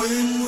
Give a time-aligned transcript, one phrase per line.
[0.00, 0.39] when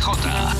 [0.00, 0.56] piechota.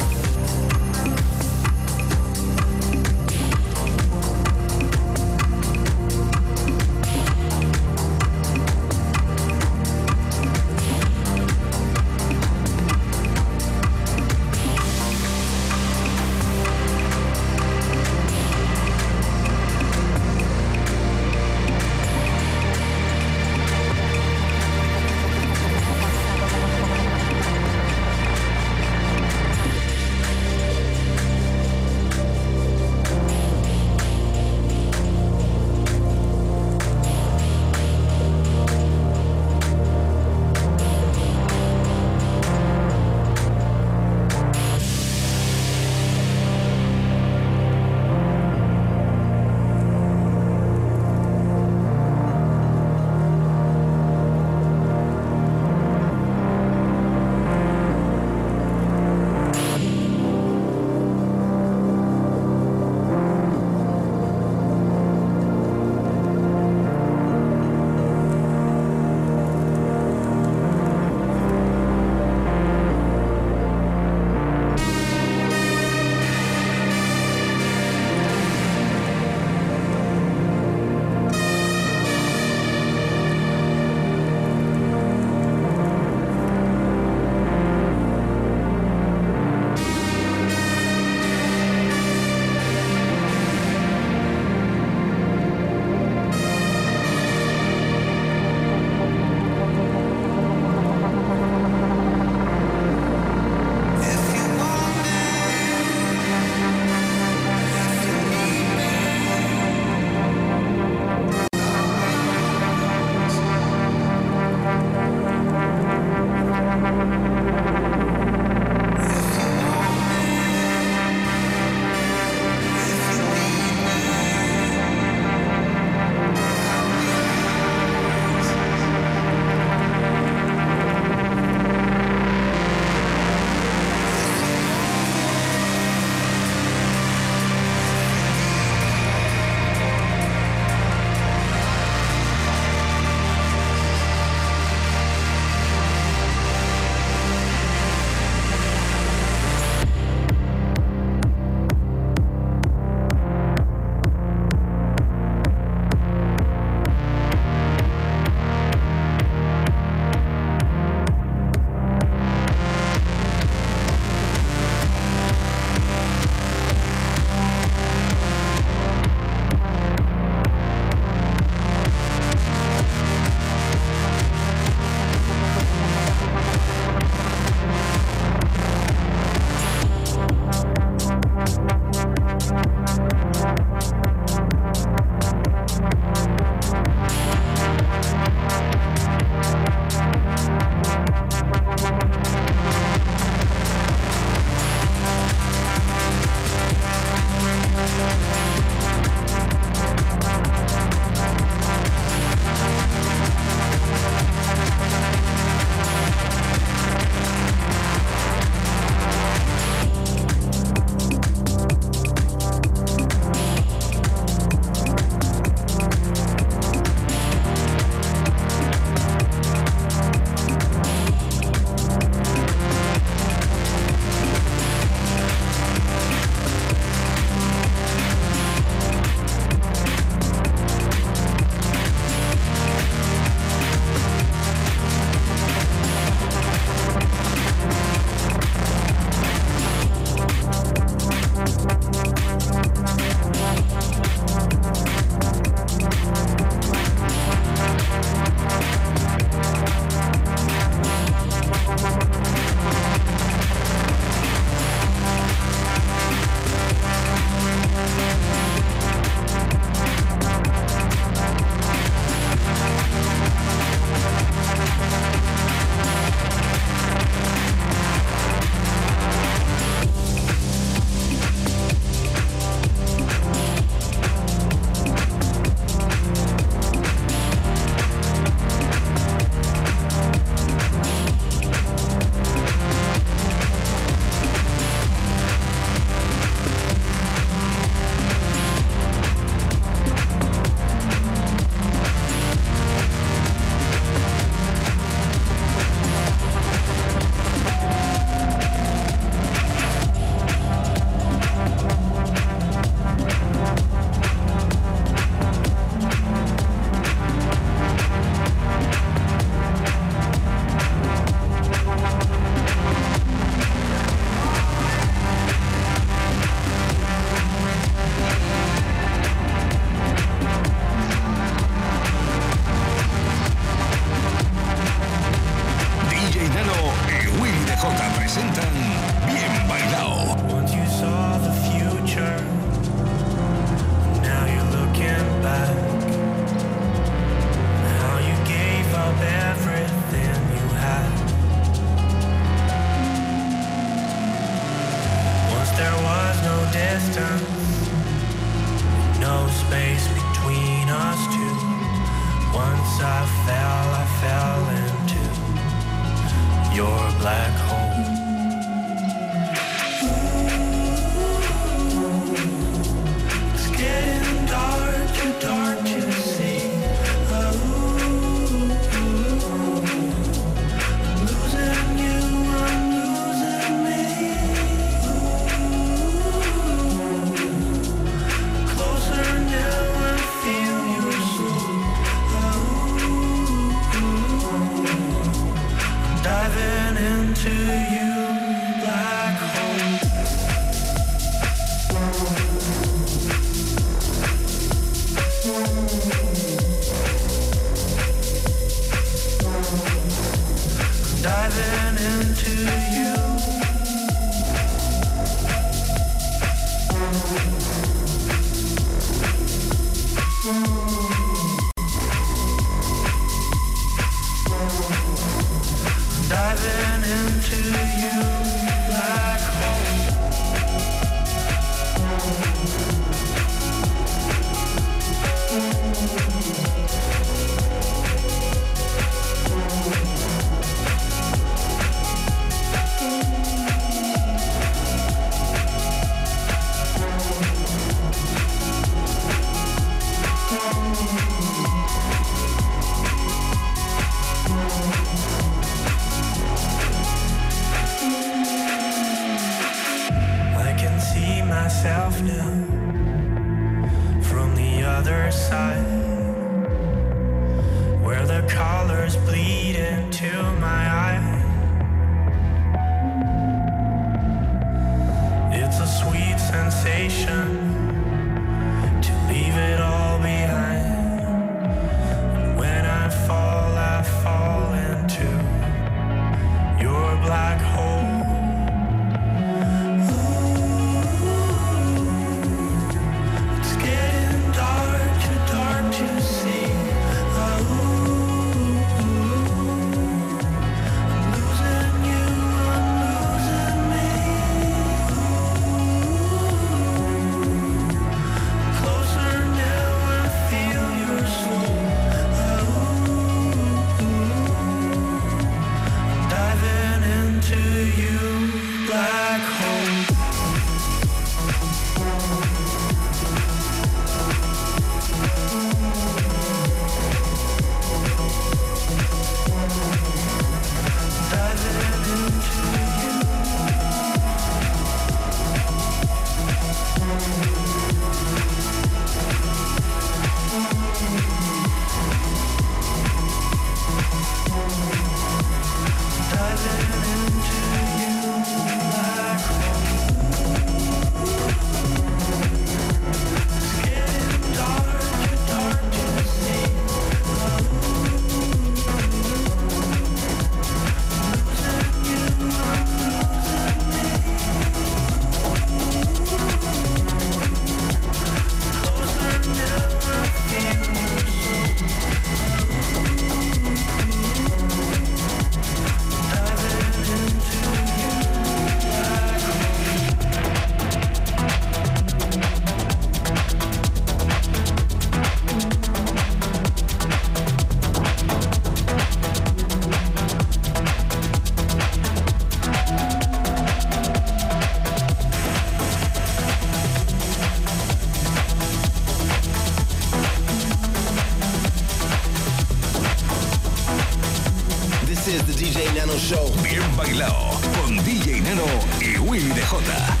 [599.10, 600.00] Willy DJ.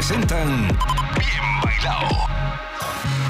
[0.00, 0.66] presentan
[1.18, 3.29] Bien Bailao.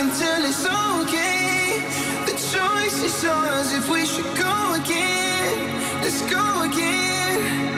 [0.00, 1.84] until it's okay.
[2.24, 6.02] The choice is ours if we should go again.
[6.02, 7.69] Let's go again.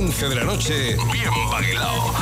[0.00, 2.19] 11 de la noche, bien bailado.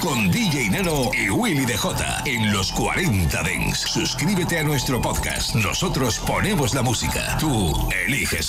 [0.00, 3.80] Con DJ Nano y Willy DJ en los 40 Dents.
[3.80, 5.54] Suscríbete a nuestro podcast.
[5.54, 7.36] Nosotros ponemos la música.
[7.38, 7.72] Tú
[8.06, 8.48] eliges